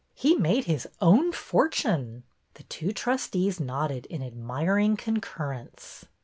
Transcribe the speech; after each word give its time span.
He 0.15 0.33
made 0.33 0.63
his 0.63 0.87
own 0.99 1.31
fortune." 1.31 2.23
The 2.55 2.63
two 2.63 2.91
trustees 2.91 3.59
nodded 3.59 4.07
in 4.07 4.23
admiring 4.23 4.97
con 4.97 5.17
currence. 5.21 6.05